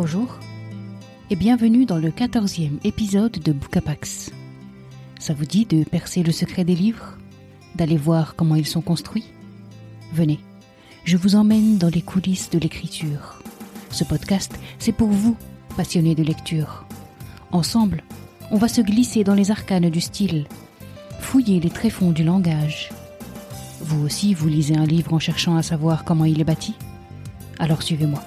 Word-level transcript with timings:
Bonjour 0.00 0.38
et 1.28 1.34
bienvenue 1.34 1.84
dans 1.84 1.98
le 1.98 2.12
quatorzième 2.12 2.78
épisode 2.84 3.32
de 3.32 3.50
Bookapax. 3.50 4.30
Ça 5.18 5.34
vous 5.34 5.44
dit 5.44 5.66
de 5.66 5.82
percer 5.82 6.22
le 6.22 6.30
secret 6.30 6.62
des 6.62 6.76
livres 6.76 7.18
D'aller 7.74 7.96
voir 7.96 8.36
comment 8.36 8.54
ils 8.54 8.64
sont 8.64 8.80
construits? 8.80 9.24
Venez, 10.12 10.38
je 11.02 11.16
vous 11.16 11.34
emmène 11.34 11.78
dans 11.78 11.88
les 11.88 12.02
coulisses 12.02 12.48
de 12.48 12.60
l'écriture. 12.60 13.42
Ce 13.90 14.04
podcast, 14.04 14.56
c'est 14.78 14.92
pour 14.92 15.08
vous, 15.08 15.36
passionnés 15.76 16.14
de 16.14 16.22
lecture. 16.22 16.86
Ensemble, 17.50 18.04
on 18.52 18.56
va 18.56 18.68
se 18.68 18.82
glisser 18.82 19.24
dans 19.24 19.34
les 19.34 19.50
arcanes 19.50 19.90
du 19.90 20.00
style, 20.00 20.46
fouiller 21.18 21.58
les 21.58 21.70
tréfonds 21.70 22.12
du 22.12 22.22
langage. 22.22 22.90
Vous 23.80 24.04
aussi, 24.04 24.32
vous 24.32 24.46
lisez 24.46 24.76
un 24.76 24.86
livre 24.86 25.12
en 25.12 25.18
cherchant 25.18 25.56
à 25.56 25.64
savoir 25.64 26.04
comment 26.04 26.24
il 26.24 26.40
est 26.40 26.44
bâti? 26.44 26.76
Alors 27.58 27.82
suivez-moi. 27.82 28.22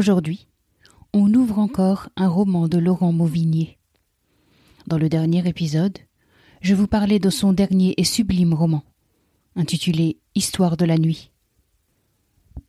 Aujourd'hui, 0.00 0.48
on 1.12 1.34
ouvre 1.34 1.58
encore 1.58 2.08
un 2.16 2.26
roman 2.26 2.68
de 2.68 2.78
Laurent 2.78 3.12
Mauvignier. 3.12 3.76
Dans 4.86 4.96
le 4.96 5.10
dernier 5.10 5.46
épisode, 5.46 5.98
je 6.62 6.74
vous 6.74 6.86
parlais 6.86 7.18
de 7.18 7.28
son 7.28 7.52
dernier 7.52 7.92
et 7.98 8.04
sublime 8.04 8.54
roman, 8.54 8.82
intitulé 9.56 10.16
Histoire 10.34 10.78
de 10.78 10.86
la 10.86 10.96
nuit. 10.96 11.30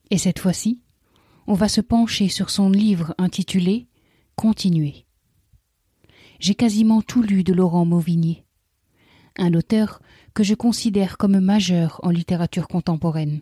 Et 0.10 0.18
cette 0.18 0.40
fois-ci, 0.40 0.82
on 1.48 1.54
va 1.54 1.70
se 1.70 1.80
pencher 1.80 2.28
sur 2.28 2.50
son 2.50 2.70
livre 2.70 3.16
intitulé 3.18 3.88
Continuer. 4.36 5.06
J'ai 6.42 6.56
quasiment 6.56 7.02
tout 7.02 7.22
lu 7.22 7.46
de 7.46 7.54
Laurent 7.54 7.86
Mauvignier, 7.86 8.44
un 9.38 9.54
auteur 9.54 10.02
que 10.34 10.44
je 10.44 10.54
considère 10.54 11.18
comme 11.18 11.40
majeur 11.40 12.02
en 12.04 12.10
littérature 12.10 12.68
contemporaine. 12.68 13.40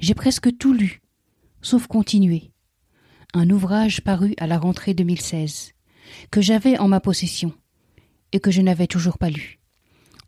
J'ai 0.00 0.14
presque 0.14 0.58
tout 0.58 0.72
lu, 0.72 1.00
sauf 1.60 1.86
Continuer, 1.86 2.51
un 3.34 3.48
ouvrage 3.50 4.02
paru 4.02 4.34
à 4.38 4.46
la 4.46 4.58
rentrée 4.58 4.94
2016, 4.94 5.72
que 6.30 6.40
j'avais 6.40 6.78
en 6.78 6.88
ma 6.88 7.00
possession 7.00 7.52
et 8.32 8.40
que 8.40 8.50
je 8.50 8.60
n'avais 8.60 8.86
toujours 8.86 9.18
pas 9.18 9.30
lu, 9.30 9.58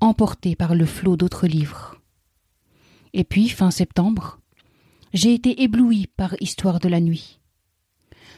emporté 0.00 0.56
par 0.56 0.74
le 0.74 0.86
flot 0.86 1.16
d'autres 1.16 1.46
livres. 1.46 2.00
Et 3.12 3.24
puis, 3.24 3.48
fin 3.48 3.70
septembre, 3.70 4.40
j'ai 5.12 5.34
été 5.34 5.62
ébloui 5.62 6.08
par 6.16 6.34
Histoire 6.40 6.80
de 6.80 6.88
la 6.88 7.00
nuit. 7.00 7.40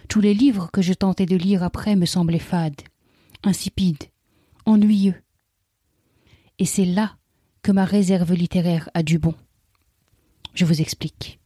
Tous 0.09 0.21
les 0.21 0.35
livres 0.35 0.71
que 0.73 0.83
je 0.83 0.93
tentais 0.93 1.27
de 1.27 1.37
lire 1.37 1.63
après 1.63 1.97
me 1.97 2.07
semblaient 2.07 2.39
fades, 2.39 2.83
insipides, 3.43 4.05
ennuyeux. 4.67 5.23
Et 6.59 6.67
c'est 6.67 6.85
là 6.85 7.17
que 7.63 7.73
ma 7.73 7.85
réserve 7.85 8.33
littéraire 8.33 8.91
a 8.95 9.03
du 9.03 9.19
bon. 9.19 9.35
Je 10.55 10.65
vous 10.65 10.81
explique. 10.81 11.41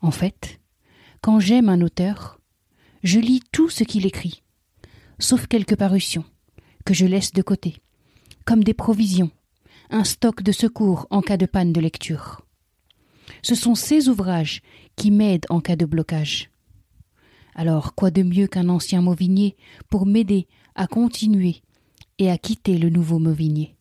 En 0.00 0.10
fait, 0.10 0.60
quand 1.20 1.40
j'aime 1.40 1.68
un 1.68 1.80
auteur, 1.80 2.40
je 3.02 3.18
lis 3.18 3.42
tout 3.52 3.68
ce 3.68 3.84
qu'il 3.84 4.06
écrit, 4.06 4.42
sauf 5.18 5.46
quelques 5.46 5.76
parutions, 5.76 6.24
que 6.84 6.94
je 6.94 7.06
laisse 7.06 7.32
de 7.32 7.42
côté, 7.42 7.76
comme 8.44 8.64
des 8.64 8.74
provisions, 8.74 9.30
un 9.90 10.04
stock 10.04 10.42
de 10.42 10.52
secours 10.52 11.06
en 11.10 11.22
cas 11.22 11.36
de 11.36 11.46
panne 11.46 11.72
de 11.72 11.80
lecture. 11.80 12.42
Ce 13.42 13.54
sont 13.54 13.74
ces 13.74 14.08
ouvrages 14.08 14.62
qui 14.96 15.10
m'aident 15.10 15.46
en 15.50 15.60
cas 15.60 15.76
de 15.76 15.84
blocage. 15.84 16.50
Alors, 17.54 17.94
quoi 17.94 18.10
de 18.10 18.22
mieux 18.22 18.46
qu'un 18.46 18.68
ancien 18.68 19.02
Mauvigné 19.02 19.56
pour 19.90 20.06
m'aider 20.06 20.46
à 20.74 20.86
continuer 20.86 21.62
et 22.18 22.30
à 22.30 22.38
quitter 22.38 22.78
le 22.78 22.88
nouveau 22.88 23.18
Mauvigné 23.18 23.76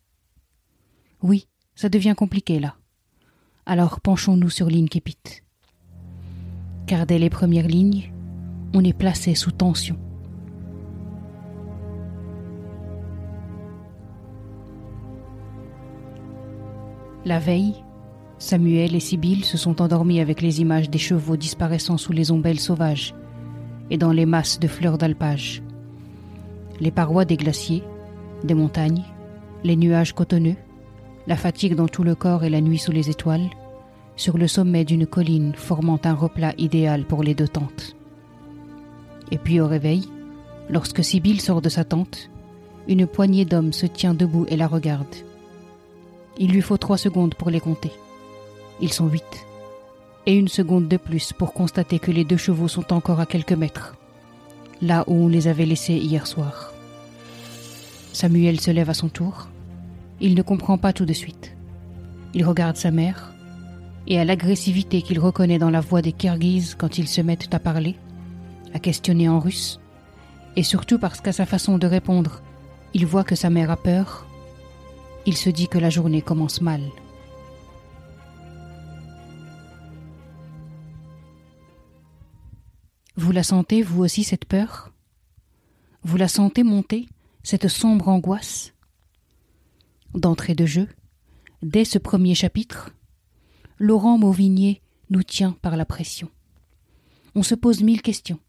Oui, 1.22 1.48
ça 1.76 1.90
devient 1.90 2.16
compliqué 2.18 2.60
là. 2.60 2.76
Alors 3.66 4.00
penchons-nous 4.00 4.50
sur 4.50 4.70
l'Inképit 4.70 5.44
car 6.88 7.06
dès 7.06 7.20
les 7.20 7.30
premières 7.30 7.68
lignes, 7.68 8.12
on 8.74 8.84
est 8.84 8.98
placé 8.98 9.36
sous 9.36 9.52
tension. 9.52 9.98
La 17.26 17.40
veille, 17.40 17.74
Samuel 18.40 18.96
et 18.96 19.02
Sibylle 19.02 19.44
se 19.44 19.58
sont 19.58 19.82
endormis 19.82 20.22
avec 20.22 20.42
les 20.42 20.62
images 20.62 20.90
des 20.90 20.98
chevaux 20.98 21.36
disparaissant 21.36 21.98
sous 21.98 22.14
les 22.14 22.32
ombelles 22.32 22.60
sauvages 22.60 23.14
et 23.90 23.98
dans 23.98 24.14
les 24.14 24.26
masses 24.26 24.60
de 24.60 24.68
fleurs 24.68 24.98
d'alpage. 24.98 25.62
Les 26.80 26.92
parois 26.92 27.26
des 27.26 27.36
glaciers, 27.36 27.84
des 28.46 28.54
montagnes, 28.54 29.04
les 29.66 29.76
nuages 29.76 30.14
cotonneux, 30.14 30.56
la 31.26 31.36
fatigue 31.36 31.76
dans 31.76 31.88
tout 31.90 32.04
le 32.04 32.16
corps 32.16 32.46
et 32.46 32.50
la 32.50 32.62
nuit 32.62 32.78
sous 32.78 32.94
les 32.94 33.10
étoiles, 33.10 33.50
sur 34.18 34.38
le 34.38 34.48
sommet 34.48 34.84
d'une 34.84 35.08
colline 35.08 35.54
formant 35.56 36.00
un 36.04 36.14
replat 36.14 36.54
idéal 36.58 37.06
pour 37.06 37.24
les 37.24 37.36
deux 37.36 37.48
tentes. 37.48 37.96
Et 39.32 39.38
puis 39.38 39.62
au 39.62 39.68
réveil, 39.68 40.10
lorsque 40.70 41.04
Sibylle 41.04 41.40
sort 41.40 41.62
de 41.62 41.70
sa 41.70 41.86
tente, 41.86 42.30
une 42.88 43.06
poignée 43.06 43.46
d'hommes 43.46 43.74
se 43.74 43.86
tient 43.86 44.14
debout 44.14 44.46
et 44.50 44.58
la 44.58 44.68
regarde. 44.68 45.16
Il 46.40 46.52
lui 46.52 46.62
faut 46.62 46.78
trois 46.78 46.98
secondes 46.98 47.36
pour 47.36 47.50
les 47.50 47.60
compter. 47.60 47.92
Ils 48.82 48.94
sont 48.94 49.08
huit. 49.08 49.46
Et 50.26 50.36
une 50.36 50.48
seconde 50.48 50.88
de 50.88 50.98
plus 50.98 51.32
pour 51.32 51.54
constater 51.54 52.00
que 52.00 52.12
les 52.12 52.26
deux 52.26 52.38
chevaux 52.38 52.68
sont 52.68 52.92
encore 52.94 53.20
à 53.20 53.26
quelques 53.26 53.54
mètres, 53.54 53.96
là 54.82 55.04
où 55.08 55.14
on 55.14 55.28
les 55.28 55.48
avait 55.48 55.66
laissés 55.66 55.96
hier 55.96 56.28
soir. 56.28 56.74
Samuel 58.14 58.60
se 58.60 58.72
lève 58.72 58.90
à 58.90 58.94
son 58.94 59.10
tour. 59.10 59.48
Il 60.20 60.34
ne 60.36 60.42
comprend 60.42 60.78
pas 60.78 60.92
tout 60.92 61.06
de 61.06 61.14
suite. 61.14 61.56
Il 62.34 62.44
regarde 62.44 62.76
sa 62.76 62.92
mère, 62.92 63.34
et 64.08 64.20
à 64.20 64.26
l'agressivité 64.26 65.02
qu'il 65.02 65.20
reconnaît 65.20 65.60
dans 65.60 65.70
la 65.70 65.82
voix 65.82 66.02
des 66.02 66.14
Kirghizes 66.14 66.76
quand 66.76 66.98
ils 66.98 67.08
se 67.08 67.22
mettent 67.22 67.54
à 67.54 67.60
parler, 67.60 67.96
à 68.74 68.80
questionner 68.80 69.28
en 69.28 69.40
russe, 69.40 69.80
et 70.56 70.64
surtout 70.64 70.98
parce 70.98 71.22
qu'à 71.22 71.34
sa 71.34 71.46
façon 71.46 71.78
de 71.78 71.88
répondre, 71.88 72.42
il 72.94 73.06
voit 73.06 73.26
que 73.26 73.36
sa 73.36 73.50
mère 73.50 73.70
a 73.70 73.78
peur, 73.78 74.26
il 75.26 75.36
se 75.36 75.50
dit 75.50 75.68
que 75.68 75.78
la 75.78 75.90
journée 75.90 76.22
commence 76.22 76.62
mal. 76.62 76.82
Vous 83.18 83.32
la 83.32 83.44
sentez, 83.44 83.82
vous 83.82 84.04
aussi, 84.04 84.24
cette 84.24 84.46
peur? 84.46 84.94
Vous 86.04 86.18
la 86.18 86.28
sentez 86.28 86.64
monter, 86.64 87.10
cette 87.44 87.68
sombre 87.68 88.08
angoisse? 88.08 88.74
D'entrée 90.14 90.56
de 90.56 90.66
jeu, 90.66 90.88
dès 91.62 91.84
ce 91.84 91.98
premier 91.98 92.36
chapitre, 92.36 92.92
Laurent 93.80 94.18
Mauvigné 94.18 94.82
nous 95.10 95.22
tient 95.22 95.52
par 95.62 95.78
la 95.78 95.86
pression. 95.86 96.30
On 97.36 97.44
se 97.44 97.54
pose 97.54 97.84
mille 97.84 98.02
questions. 98.02 98.40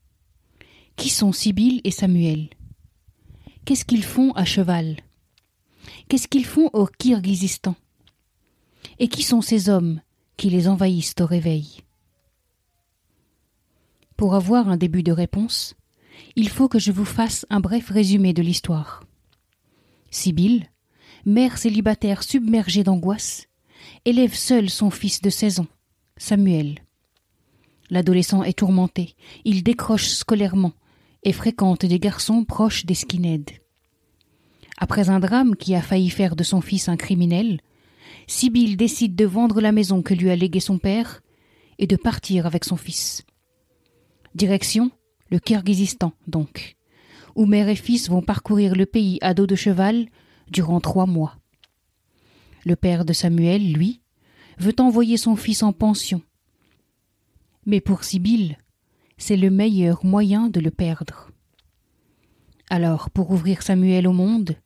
Qui 0.96 1.10
sont 1.10 1.32
Sibylle 1.32 1.82
et 1.84 1.90
Samuel? 1.90 2.48
Qu'est-ce 3.64 3.84
qu'ils 3.84 4.04
font 4.04 4.32
à 4.32 4.46
cheval? 4.46 4.96
Qu'est-ce 6.08 6.28
qu'ils 6.28 6.46
font 6.46 6.70
au 6.72 6.86
Kirghizistan? 6.86 7.76
Et 8.98 9.08
qui 9.08 9.22
sont 9.22 9.42
ces 9.42 9.68
hommes 9.68 10.00
qui 10.38 10.48
les 10.48 10.66
envahissent 10.66 11.14
au 11.20 11.26
réveil? 11.26 11.82
Pour 14.16 14.34
avoir 14.34 14.68
un 14.68 14.78
début 14.78 15.02
de 15.02 15.12
réponse, 15.12 15.74
il 16.36 16.48
faut 16.48 16.68
que 16.68 16.78
je 16.78 16.90
vous 16.90 17.04
fasse 17.04 17.44
un 17.50 17.60
bref 17.60 17.90
résumé 17.90 18.32
de 18.32 18.42
l'histoire. 18.42 19.04
Sibylle, 20.10 20.70
mère 21.26 21.58
célibataire 21.58 22.22
submergée 22.22 22.82
d'angoisse, 22.82 23.48
élève 24.04 24.34
seul 24.34 24.70
son 24.70 24.90
fils 24.90 25.20
de 25.20 25.30
seize 25.30 25.60
ans, 25.60 25.66
Samuel. 26.16 26.80
L'adolescent 27.90 28.42
est 28.42 28.58
tourmenté, 28.58 29.14
il 29.44 29.62
décroche 29.62 30.08
scolairement 30.08 30.72
et 31.22 31.32
fréquente 31.32 31.86
des 31.86 31.98
garçons 31.98 32.44
proches 32.44 32.86
des 32.86 32.94
skinheads. 32.94 33.54
Après 34.76 35.10
un 35.10 35.20
drame 35.20 35.56
qui 35.56 35.74
a 35.74 35.82
failli 35.82 36.10
faire 36.10 36.36
de 36.36 36.44
son 36.44 36.60
fils 36.60 36.88
un 36.88 36.96
criminel, 36.96 37.60
Sibylle 38.26 38.76
décide 38.76 39.16
de 39.16 39.24
vendre 39.24 39.60
la 39.60 39.72
maison 39.72 40.02
que 40.02 40.14
lui 40.14 40.30
a 40.30 40.36
léguée 40.36 40.60
son 40.60 40.78
père 40.78 41.22
et 41.78 41.86
de 41.86 41.96
partir 41.96 42.46
avec 42.46 42.64
son 42.64 42.76
fils. 42.76 43.24
Direction 44.34 44.90
le 45.30 45.38
Kirghizistan, 45.38 46.12
donc, 46.26 46.76
où 47.34 47.46
mère 47.46 47.68
et 47.68 47.76
fils 47.76 48.08
vont 48.08 48.22
parcourir 48.22 48.74
le 48.74 48.86
pays 48.86 49.18
à 49.20 49.34
dos 49.34 49.46
de 49.46 49.54
cheval 49.54 50.06
durant 50.50 50.80
trois 50.80 51.06
mois. 51.06 51.36
Le 52.64 52.76
père 52.76 53.04
de 53.04 53.12
Samuel, 53.12 53.72
lui, 53.72 54.00
veut 54.58 54.74
envoyer 54.78 55.16
son 55.16 55.36
fils 55.36 55.62
en 55.62 55.72
pension. 55.72 56.22
Mais 57.66 57.80
pour 57.80 58.04
Sibylle, 58.04 58.58
c'est 59.16 59.36
le 59.36 59.50
meilleur 59.50 60.04
moyen 60.04 60.48
de 60.48 60.60
le 60.60 60.70
perdre. 60.70 61.30
Alors, 62.70 63.10
pour 63.10 63.30
ouvrir 63.30 63.62
Samuel 63.62 64.06
au 64.06 64.12
monde, 64.12 64.56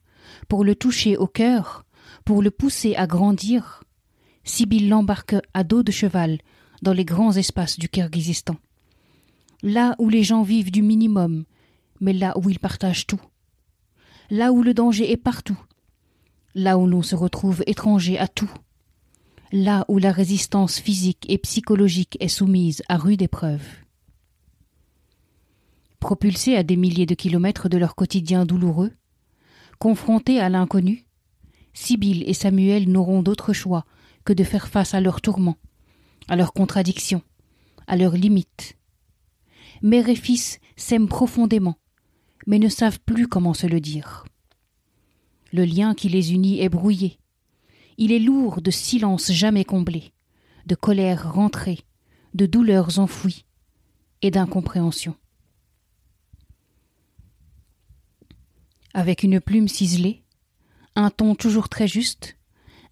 pour 0.48 0.64
le 0.64 0.74
toucher 0.74 1.16
au 1.16 1.26
cœur, 1.26 1.84
pour 2.24 2.42
le 2.42 2.50
pousser 2.50 2.94
à 2.96 3.06
grandir, 3.06 3.82
Sibylle 4.44 4.88
l'embarque 4.88 5.36
à 5.54 5.64
dos 5.64 5.82
de 5.82 5.92
cheval 5.92 6.38
dans 6.82 6.92
les 6.92 7.04
grands 7.04 7.32
espaces 7.32 7.78
du 7.78 7.88
Kirghizistan. 7.88 8.56
Là 9.62 9.94
où 9.98 10.08
les 10.08 10.24
gens 10.24 10.42
vivent 10.42 10.72
du 10.72 10.82
minimum, 10.82 11.44
mais 12.00 12.12
là 12.12 12.36
où 12.36 12.50
ils 12.50 12.58
partagent 12.58 13.06
tout. 13.06 13.20
Là 14.30 14.52
où 14.52 14.62
le 14.62 14.74
danger 14.74 15.10
est 15.10 15.16
partout, 15.16 15.58
là 16.54 16.78
où 16.78 16.86
l'on 16.86 17.02
se 17.02 17.14
retrouve 17.14 17.62
étranger 17.66 18.18
à 18.18 18.28
tout, 18.28 18.50
là 19.52 19.84
où 19.88 19.98
la 19.98 20.12
résistance 20.12 20.78
physique 20.78 21.26
et 21.28 21.38
psychologique 21.38 22.16
est 22.20 22.28
soumise 22.28 22.82
à 22.88 22.96
rude 22.96 23.22
épreuve. 23.22 23.62
Propulsés 26.00 26.56
à 26.56 26.62
des 26.62 26.76
milliers 26.76 27.06
de 27.06 27.14
kilomètres 27.14 27.68
de 27.68 27.78
leur 27.78 27.94
quotidien 27.94 28.44
douloureux, 28.44 28.92
confrontés 29.78 30.40
à 30.40 30.48
l'inconnu, 30.48 31.06
Sibyl 31.74 32.22
et 32.28 32.34
Samuel 32.34 32.90
n'auront 32.90 33.22
d'autre 33.22 33.52
choix 33.52 33.84
que 34.24 34.32
de 34.32 34.44
faire 34.44 34.68
face 34.68 34.94
à 34.94 35.00
leurs 35.00 35.20
tourments, 35.20 35.58
à 36.28 36.36
leurs 36.36 36.52
contradictions, 36.52 37.22
à 37.86 37.96
leurs 37.96 38.16
limites. 38.16 38.76
Mère 39.82 40.08
et 40.08 40.16
fils 40.16 40.60
s'aiment 40.76 41.08
profondément, 41.08 41.78
mais 42.46 42.58
ne 42.58 42.68
savent 42.68 43.00
plus 43.00 43.26
comment 43.26 43.54
se 43.54 43.66
le 43.66 43.80
dire. 43.80 44.24
Le 45.52 45.64
lien 45.66 45.94
qui 45.94 46.08
les 46.08 46.32
unit 46.32 46.60
est 46.60 46.70
brouillé. 46.70 47.18
Il 47.98 48.10
est 48.10 48.18
lourd 48.18 48.62
de 48.62 48.70
silence 48.70 49.30
jamais 49.30 49.64
comblé, 49.64 50.12
de 50.66 50.74
colère 50.74 51.34
rentrée, 51.34 51.80
de 52.32 52.46
douleurs 52.46 52.98
enfouies 52.98 53.44
et 54.22 54.30
d'incompréhension. 54.30 55.14
Avec 58.94 59.22
une 59.22 59.40
plume 59.40 59.68
ciselée, 59.68 60.22
un 60.96 61.10
ton 61.10 61.34
toujours 61.34 61.68
très 61.68 61.88
juste, 61.88 62.36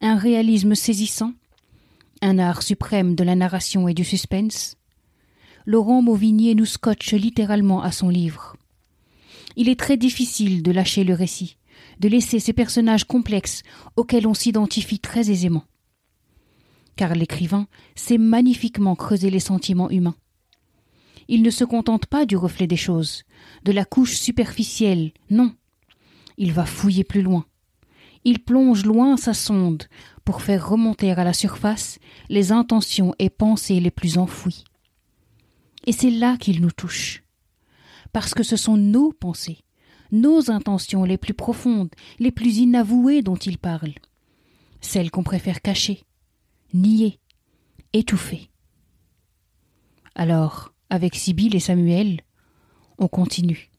un 0.02 0.16
réalisme 0.16 0.74
saisissant, 0.74 1.32
un 2.20 2.38
art 2.38 2.62
suprême 2.62 3.14
de 3.14 3.24
la 3.24 3.36
narration 3.36 3.88
et 3.88 3.94
du 3.94 4.04
suspense, 4.04 4.76
Laurent 5.64 6.02
Mauvignier 6.02 6.54
nous 6.54 6.66
scotche 6.66 7.12
littéralement 7.12 7.82
à 7.82 7.92
son 7.92 8.08
livre. 8.08 8.56
Il 9.56 9.68
est 9.68 9.78
très 9.78 9.96
difficile 9.96 10.62
de 10.62 10.72
lâcher 10.72 11.04
le 11.04 11.14
récit, 11.14 11.56
de 12.00 12.08
laisser 12.08 12.40
ces 12.40 12.52
personnages 12.52 13.04
complexes 13.04 13.62
auxquels 13.96 14.26
on 14.26 14.34
s'identifie 14.34 14.98
très 14.98 15.30
aisément. 15.30 15.64
Car 16.96 17.14
l'écrivain 17.14 17.68
sait 17.94 18.18
magnifiquement 18.18 18.96
creuser 18.96 19.30
les 19.30 19.40
sentiments 19.40 19.90
humains. 19.90 20.16
Il 21.28 21.42
ne 21.42 21.50
se 21.50 21.64
contente 21.64 22.06
pas 22.06 22.26
du 22.26 22.36
reflet 22.36 22.66
des 22.66 22.76
choses, 22.76 23.22
de 23.62 23.72
la 23.72 23.84
couche 23.84 24.16
superficielle, 24.16 25.12
non. 25.30 25.54
Il 26.36 26.52
va 26.52 26.66
fouiller 26.66 27.04
plus 27.04 27.22
loin. 27.22 27.44
Il 28.24 28.40
plonge 28.40 28.84
loin 28.84 29.16
sa 29.16 29.32
sonde 29.32 29.84
pour 30.24 30.42
faire 30.42 30.68
remonter 30.68 31.12
à 31.12 31.24
la 31.24 31.32
surface 31.32 31.98
les 32.28 32.52
intentions 32.52 33.14
et 33.18 33.30
pensées 33.30 33.80
les 33.80 33.90
plus 33.90 34.18
enfouies. 34.18 34.64
Et 35.86 35.92
c'est 35.92 36.10
là 36.10 36.36
qu'il 36.36 36.60
nous 36.60 36.70
touche. 36.70 37.22
Parce 38.12 38.34
que 38.34 38.42
ce 38.42 38.56
sont 38.56 38.76
nos 38.76 39.12
pensées, 39.12 39.58
nos 40.12 40.50
intentions 40.50 41.04
les 41.04 41.18
plus 41.18 41.34
profondes, 41.34 41.90
les 42.18 42.30
plus 42.30 42.58
inavouées 42.58 43.22
dont 43.22 43.36
il 43.36 43.58
parle. 43.58 43.92
Celles 44.80 45.10
qu'on 45.10 45.22
préfère 45.22 45.62
cacher, 45.62 46.04
nier, 46.72 47.18
étouffer. 47.92 48.50
Alors, 50.14 50.72
avec 50.88 51.14
Sibyl 51.14 51.54
et 51.54 51.60
Samuel, 51.60 52.20
on 52.98 53.08
continue. 53.08 53.70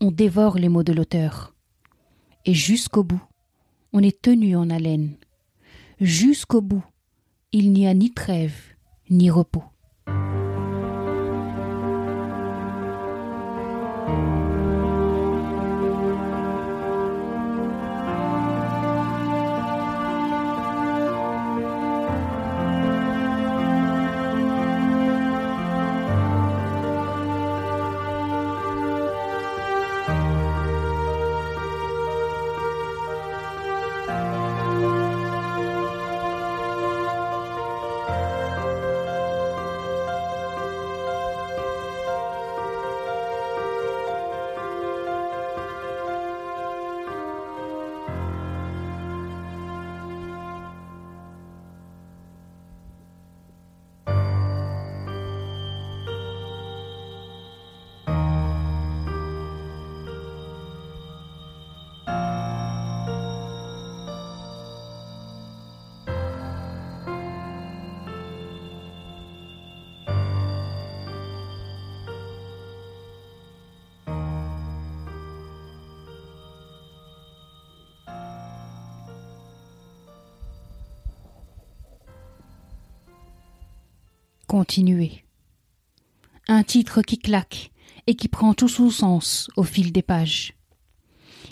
On 0.00 0.10
dévore 0.10 0.56
les 0.56 0.68
mots 0.68 0.82
de 0.82 0.92
l'auteur. 0.92 1.54
Et 2.46 2.54
jusqu'au 2.54 3.04
bout, 3.04 3.22
on 3.92 4.02
est 4.02 4.22
tenu 4.22 4.56
en 4.56 4.70
haleine. 4.70 5.16
Jusqu'au 6.00 6.62
bout, 6.62 6.84
il 7.52 7.72
n'y 7.72 7.86
a 7.86 7.94
ni 7.94 8.12
trêve, 8.12 8.56
ni 9.10 9.30
repos. 9.30 9.64
Continuer. 84.50 85.22
Un 86.48 86.64
titre 86.64 87.02
qui 87.02 87.18
claque 87.18 87.70
et 88.08 88.16
qui 88.16 88.26
prend 88.26 88.52
tout 88.52 88.68
son 88.68 88.90
sens 88.90 89.48
au 89.56 89.62
fil 89.62 89.92
des 89.92 90.02
pages. 90.02 90.54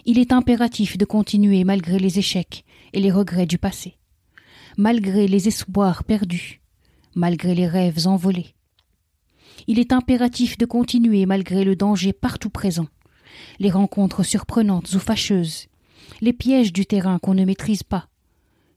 Il 0.05 0.19
est 0.19 0.33
impératif 0.33 0.99
de 0.99 1.05
continuer 1.05 1.63
malgré 1.63 2.01
les 2.01 2.19
échecs 2.19 2.65
et 2.93 2.99
les 2.99 3.13
regrets 3.13 3.47
du 3.47 3.57
passé, 3.57 3.99
malgré 4.77 5.29
les 5.29 5.47
espoirs 5.47 6.03
perdus, 6.03 6.61
malgré 7.15 7.55
les 7.55 7.69
rêves 7.69 8.09
envolés. 8.09 8.57
Il 9.69 9.79
est 9.79 9.93
impératif 9.93 10.59
de 10.59 10.67
continuer 10.67 11.25
malgré 11.25 11.63
le 11.63 11.77
danger 11.77 12.13
partout 12.13 12.51
présent, 12.51 12.89
les 13.61 13.71
rencontres 13.71 14.25
surprenantes 14.25 14.93
ou 14.95 14.99
fâcheuses, 14.99 15.69
les 16.21 16.33
pièges 16.33 16.73
du 16.73 16.85
terrain 16.85 17.21
qu'on 17.21 17.35
ne 17.35 17.45
maîtrise 17.45 17.85
pas, 17.85 18.09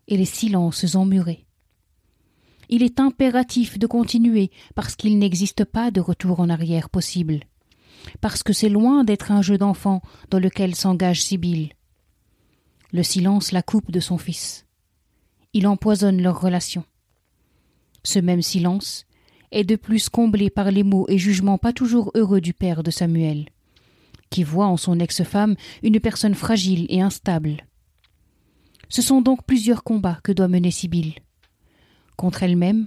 et 0.08 0.16
les 0.16 0.26
silences 0.26 0.94
emmurés 0.94 1.48
il 2.72 2.84
est 2.84 3.02
impératif 3.02 3.78
de 3.78 3.86
continuer 3.86 4.50
parce 4.76 4.96
qu'il 4.96 5.20
n'existe 5.20 5.66
pas 5.66 5.92
de 5.92 6.00
retour 6.00 6.40
en 6.40 6.50
arrière 6.50 6.90
possible, 6.90 7.42
parce 8.22 8.44
que 8.44 8.54
c'est 8.54 8.70
loin 8.70 9.04
d'être 9.04 9.32
un 9.32 9.42
jeu 9.42 9.58
d'enfant 9.58 10.02
dans 10.30 10.40
lequel 10.40 10.74
s'engage 10.74 11.22
Sibyl. 11.22 11.74
Le 12.94 13.04
silence 13.04 13.52
la 13.52 13.62
coupe 13.62 13.92
de 13.92 14.00
son 14.00 14.18
fils. 14.18 14.66
Il 15.54 15.68
empoisonne 15.68 16.22
leur 16.22 16.40
relation. 16.40 16.86
Ce 18.04 18.20
même 18.20 18.42
silence 18.42 19.06
est 19.52 19.66
de 19.66 19.76
plus 19.76 20.08
comblé 20.08 20.50
par 20.50 20.72
les 20.72 20.84
mots 20.84 21.06
et 21.10 21.18
jugements 21.18 21.58
pas 21.58 21.74
toujours 21.74 22.12
heureux 22.16 22.40
du 22.40 22.54
père 22.54 22.84
de 22.84 22.92
Samuel, 22.92 23.50
qui 24.30 24.44
voit 24.44 24.68
en 24.68 24.78
son 24.78 24.98
ex-femme 25.00 25.56
une 25.84 26.00
personne 26.00 26.36
fragile 26.36 26.86
et 26.88 27.02
instable. 27.02 27.66
Ce 28.88 29.02
sont 29.02 29.22
donc 29.22 29.46
plusieurs 29.46 29.84
combats 29.84 30.20
que 30.24 30.32
doit 30.32 30.48
mener 30.48 30.72
Sibyl 30.72 31.16
contre 32.22 32.44
elle-même 32.44 32.86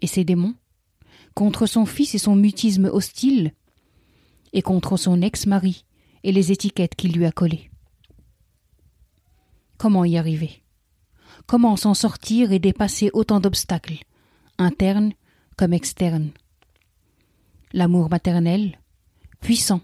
et 0.00 0.06
ses 0.06 0.24
démons, 0.24 0.54
contre 1.34 1.66
son 1.66 1.84
fils 1.84 2.14
et 2.14 2.18
son 2.18 2.34
mutisme 2.34 2.86
hostile, 2.86 3.52
et 4.54 4.62
contre 4.62 4.96
son 4.96 5.20
ex-mari 5.20 5.84
et 6.24 6.32
les 6.32 6.50
étiquettes 6.50 6.94
qu'il 6.94 7.12
lui 7.12 7.26
a 7.26 7.30
collées. 7.30 7.70
Comment 9.76 10.06
y 10.06 10.16
arriver? 10.16 10.62
Comment 11.44 11.76
s'en 11.76 11.92
sortir 11.92 12.52
et 12.52 12.58
dépasser 12.58 13.10
autant 13.12 13.38
d'obstacles, 13.38 13.98
internes 14.56 15.12
comme 15.58 15.74
externes? 15.74 16.30
L'amour 17.74 18.08
maternel, 18.08 18.80
puissant, 19.42 19.82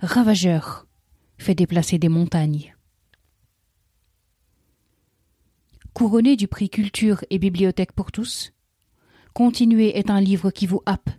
ravageur, 0.00 0.86
fait 1.36 1.54
déplacer 1.54 1.98
des 1.98 2.08
montagnes. 2.08 2.74
Couronné 5.92 6.36
du 6.36 6.48
prix 6.48 6.70
Culture 6.70 7.24
et 7.30 7.38
Bibliothèque 7.38 7.92
pour 7.92 8.12
tous. 8.12 8.52
Continuer 9.34 9.98
est 9.98 10.10
un 10.10 10.20
livre 10.20 10.50
qui 10.50 10.66
vous 10.66 10.82
happe, 10.86 11.10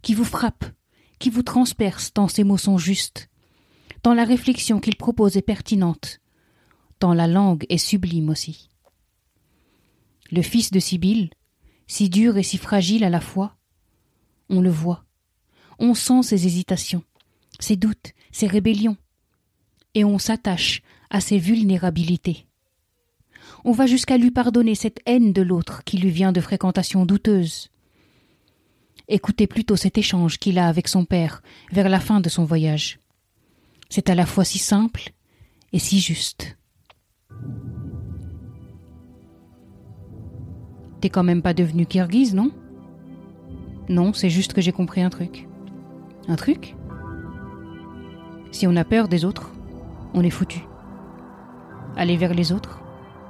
qui 0.00 0.14
vous 0.14 0.24
frappe, 0.24 0.64
qui 1.18 1.30
vous 1.30 1.42
transperce 1.42 2.12
tant 2.12 2.28
ses 2.28 2.44
mots 2.44 2.58
sont 2.58 2.78
justes, 2.78 3.28
tant 4.02 4.14
la 4.14 4.24
réflexion 4.24 4.80
qu'il 4.80 4.96
propose 4.96 5.36
est 5.36 5.42
pertinente, 5.42 6.20
tant 6.98 7.14
la 7.14 7.26
langue 7.26 7.66
est 7.68 7.78
sublime 7.78 8.30
aussi. 8.30 8.70
Le 10.30 10.42
fils 10.42 10.70
de 10.70 10.80
Sibylle, 10.80 11.30
si 11.86 12.08
dur 12.08 12.38
et 12.38 12.42
si 12.42 12.56
fragile 12.56 13.04
à 13.04 13.10
la 13.10 13.20
fois, 13.20 13.56
on 14.48 14.60
le 14.60 14.70
voit, 14.70 15.04
on 15.78 15.94
sent 15.94 16.22
ses 16.22 16.46
hésitations, 16.46 17.04
ses 17.58 17.76
doutes, 17.76 18.12
ses 18.30 18.46
rébellions, 18.46 18.96
et 19.94 20.04
on 20.04 20.18
s'attache 20.18 20.80
à 21.10 21.20
ses 21.20 21.38
vulnérabilités 21.38 22.46
On 23.64 23.72
va 23.72 23.86
jusqu'à 23.86 24.18
lui 24.18 24.30
pardonner 24.30 24.74
cette 24.74 25.00
haine 25.06 25.32
de 25.32 25.42
l'autre 25.42 25.84
qui 25.84 25.98
lui 25.98 26.10
vient 26.10 26.32
de 26.32 26.40
fréquentations 26.40 27.06
douteuses. 27.06 27.70
Écoutez 29.08 29.46
plutôt 29.46 29.76
cet 29.76 29.98
échange 29.98 30.38
qu'il 30.38 30.58
a 30.58 30.66
avec 30.66 30.88
son 30.88 31.04
père 31.04 31.42
vers 31.70 31.88
la 31.88 32.00
fin 32.00 32.20
de 32.20 32.28
son 32.28 32.44
voyage. 32.44 32.98
C'est 33.88 34.10
à 34.10 34.14
la 34.14 34.26
fois 34.26 34.44
si 34.44 34.58
simple 34.58 35.12
et 35.72 35.78
si 35.78 36.00
juste. 36.00 36.56
T'es 41.00 41.10
quand 41.10 41.24
même 41.24 41.42
pas 41.42 41.54
devenu 41.54 41.86
kirghize, 41.86 42.34
non? 42.34 42.50
Non, 43.88 44.12
c'est 44.12 44.30
juste 44.30 44.54
que 44.54 44.60
j'ai 44.60 44.72
compris 44.72 45.02
un 45.02 45.10
truc. 45.10 45.46
Un 46.28 46.36
truc? 46.36 46.74
Si 48.50 48.66
on 48.66 48.76
a 48.76 48.84
peur 48.84 49.08
des 49.08 49.24
autres, 49.24 49.52
on 50.14 50.22
est 50.22 50.30
foutu. 50.30 50.60
Aller 51.96 52.16
vers 52.16 52.34
les 52.34 52.52
autres, 52.52 52.80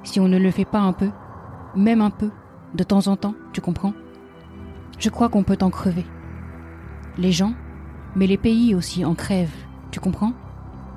si 0.04 0.20
on 0.20 0.28
ne 0.28 0.38
le 0.38 0.50
fait 0.50 0.64
pas 0.64 0.80
un 0.80 0.92
peu, 0.92 1.10
même 1.74 2.00
un 2.00 2.10
peu, 2.10 2.30
de 2.74 2.84
temps 2.84 3.06
en 3.06 3.16
temps, 3.16 3.34
tu 3.52 3.60
comprends? 3.60 3.94
Je 4.98 5.10
crois 5.10 5.28
qu'on 5.28 5.42
peut 5.42 5.58
en 5.60 5.70
crever. 5.70 6.06
Les 7.18 7.32
gens, 7.32 7.54
mais 8.16 8.26
les 8.26 8.38
pays 8.38 8.74
aussi 8.74 9.04
en 9.04 9.14
crèvent, 9.14 9.54
tu 9.90 10.00
comprends? 10.00 10.32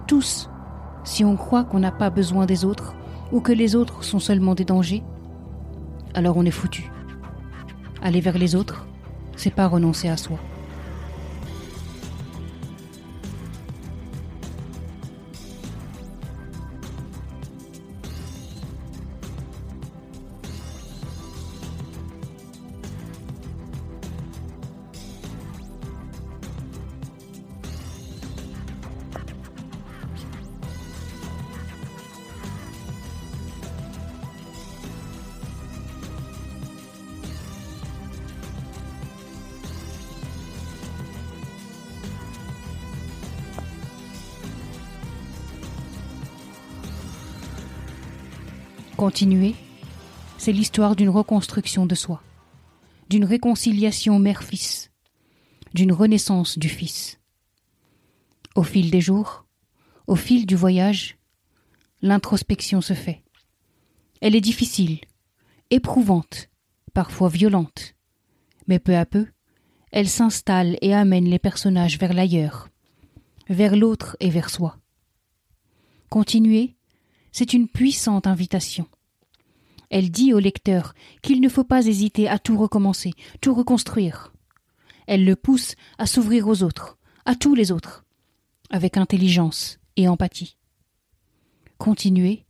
Tous. 0.08 0.50
Si 1.04 1.24
on 1.24 1.36
croit 1.36 1.64
qu'on 1.64 1.80
n'a 1.80 1.92
pas 1.92 2.10
besoin 2.10 2.46
des 2.46 2.66
autres, 2.66 2.96
ou 3.32 3.42
que 3.42 3.52
les 3.52 3.76
autres 3.76 4.04
sont 4.04 4.20
seulement 4.20 4.56
des 4.56 4.66
dangers, 4.66 5.04
alors 6.14 6.38
on 6.38 6.46
est 6.46 6.52
foutu. 6.52 6.92
Aller 8.02 8.22
vers 8.22 8.38
les 8.38 8.56
autres, 8.56 8.88
c'est 9.36 9.54
pas 9.54 9.68
renoncer 9.68 10.10
à 10.10 10.18
soi. 10.18 10.38
Continuer, 49.06 49.54
c'est 50.40 50.52
l'histoire 50.52 50.96
d'une 50.96 51.10
reconstruction 51.10 51.86
de 51.86 51.94
soi, 51.94 52.24
d'une 53.08 53.24
réconciliation 53.24 54.18
mère-fils, 54.18 54.90
d'une 55.76 55.94
renaissance 55.94 56.58
du 56.58 56.70
fils. 56.70 57.20
Au 58.56 58.64
fil 58.64 58.90
des 58.90 59.02
jours, 59.02 59.46
au 60.08 60.16
fil 60.16 60.48
du 60.48 60.56
voyage, 60.56 61.20
l'introspection 62.02 62.82
se 62.82 62.96
fait. 62.96 63.22
Elle 64.22 64.36
est 64.36 64.42
difficile, 64.42 65.02
éprouvante, 65.70 66.50
parfois 66.96 67.30
violente, 67.30 67.94
mais 68.66 68.80
peu 68.80 68.98
à 68.98 69.06
peu, 69.06 69.28
elle 69.92 70.10
s'installe 70.10 70.80
et 70.82 70.96
amène 70.96 71.30
les 71.30 71.38
personnages 71.38 72.00
vers 72.00 72.14
l'ailleurs, 72.14 72.70
vers 73.50 73.76
l'autre 73.76 74.18
et 74.20 74.32
vers 74.32 74.50
soi. 74.50 74.80
Continuer, 76.10 76.76
c'est 77.32 77.54
une 77.54 77.68
puissante 77.68 78.26
invitation. 78.26 78.88
Elle 79.96 80.12
dit 80.12 80.34
au 80.34 80.40
lecteur 80.40 80.94
qu'il 81.22 81.40
ne 81.40 81.48
faut 81.48 81.64
pas 81.64 81.86
hésiter 81.86 82.28
à 82.28 82.38
tout 82.38 82.58
recommencer, 82.58 83.14
tout 83.40 83.54
reconstruire. 83.54 84.34
Elle 85.08 85.24
le 85.24 85.38
pousse 85.38 85.76
à 85.98 86.06
s'ouvrir 86.06 86.50
aux 86.50 86.64
autres, 86.64 86.98
à 87.24 87.34
tous 87.34 87.56
les 87.56 87.72
autres, 87.72 88.04
avec 88.70 88.98
intelligence 88.98 89.80
et 89.96 90.10
empathie. 90.10 90.58
Continuer, 91.78 92.46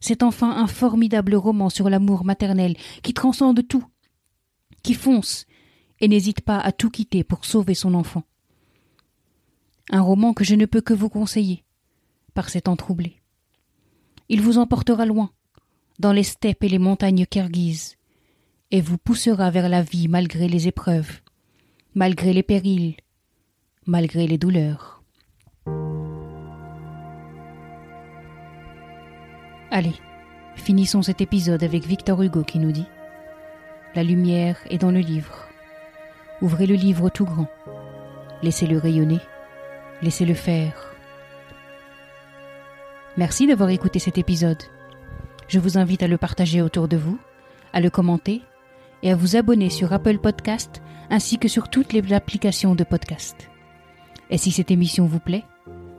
c'est 0.00 0.22
enfin 0.22 0.50
un 0.50 0.66
formidable 0.66 1.34
roman 1.34 1.68
sur 1.68 1.90
l'amour 1.90 2.24
maternel 2.24 2.78
qui 3.02 3.12
transcende 3.12 3.68
tout, 3.68 3.84
qui 4.82 4.94
fonce 4.94 5.44
et 6.00 6.08
n'hésite 6.08 6.40
pas 6.40 6.60
à 6.60 6.72
tout 6.72 6.88
quitter 6.88 7.24
pour 7.24 7.44
sauver 7.44 7.74
son 7.74 7.92
enfant. 7.92 8.22
Un 9.90 10.00
roman 10.00 10.32
que 10.32 10.44
je 10.44 10.54
ne 10.54 10.64
peux 10.64 10.80
que 10.80 10.94
vous 10.94 11.10
conseiller, 11.10 11.62
par 12.32 12.48
cet 12.48 12.64
temps 12.64 12.76
troublé. 12.76 13.20
Il 14.30 14.40
vous 14.40 14.56
emportera 14.56 15.04
loin, 15.04 15.30
dans 15.98 16.12
les 16.12 16.22
steppes 16.22 16.64
et 16.64 16.68
les 16.68 16.78
montagnes 16.78 17.26
kirghizes, 17.26 17.96
et 18.70 18.80
vous 18.80 18.98
poussera 18.98 19.50
vers 19.50 19.68
la 19.68 19.82
vie 19.82 20.08
malgré 20.08 20.48
les 20.48 20.68
épreuves, 20.68 21.20
malgré 21.94 22.32
les 22.32 22.42
périls, 22.42 22.96
malgré 23.86 24.26
les 24.26 24.38
douleurs. 24.38 25.02
Allez, 29.70 29.94
finissons 30.54 31.02
cet 31.02 31.20
épisode 31.20 31.62
avec 31.62 31.86
Victor 31.86 32.22
Hugo 32.22 32.42
qui 32.44 32.58
nous 32.58 32.72
dit 32.72 32.86
La 33.94 34.02
lumière 34.02 34.58
est 34.70 34.78
dans 34.78 34.90
le 34.90 35.00
livre. 35.00 35.48
Ouvrez 36.42 36.66
le 36.66 36.74
livre 36.74 37.08
tout 37.08 37.24
grand. 37.24 37.48
Laissez-le 38.42 38.78
rayonner. 38.78 39.20
Laissez-le 40.02 40.34
faire. 40.34 40.94
Merci 43.16 43.46
d'avoir 43.46 43.70
écouté 43.70 43.98
cet 43.98 44.18
épisode. 44.18 44.62
Je 45.48 45.58
vous 45.58 45.78
invite 45.78 46.02
à 46.02 46.08
le 46.08 46.18
partager 46.18 46.62
autour 46.62 46.88
de 46.88 46.96
vous, 46.96 47.18
à 47.72 47.80
le 47.80 47.90
commenter 47.90 48.42
et 49.02 49.12
à 49.12 49.16
vous 49.16 49.36
abonner 49.36 49.70
sur 49.70 49.92
Apple 49.92 50.18
Podcast 50.18 50.82
ainsi 51.10 51.38
que 51.38 51.48
sur 51.48 51.68
toutes 51.68 51.92
les 51.92 52.12
applications 52.12 52.74
de 52.74 52.84
podcast. 52.84 53.48
Et 54.30 54.38
si 54.38 54.50
cette 54.50 54.70
émission 54.72 55.06
vous 55.06 55.20
plaît, 55.20 55.44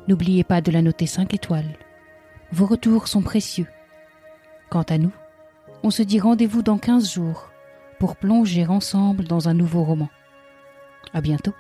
n'oubliez 0.08 0.44
pas 0.44 0.62
de 0.62 0.72
la 0.72 0.82
noter 0.82 1.08
5 1.08 1.34
étoiles. 1.34 1.78
Vos 2.52 2.66
retours 2.66 3.08
sont 3.08 3.22
précieux. 3.22 3.68
Quant 4.70 4.84
à 4.84 4.98
nous, 4.98 5.14
on 5.84 5.92
se 5.92 6.04
dit 6.04 6.20
rendez-vous 6.20 6.62
dans 6.62 6.78
15 6.78 7.14
jours 7.14 7.50
pour 8.00 8.18
plonger 8.18 8.66
ensemble 8.66 9.24
dans 9.24 9.48
un 9.48 9.54
nouveau 9.54 9.84
roman. 9.84 10.10
À 11.14 11.22
bientôt. 11.22 11.54